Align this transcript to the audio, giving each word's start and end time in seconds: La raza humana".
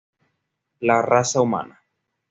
La 0.79 0.99
raza 1.03 1.41
humana". 1.41 1.79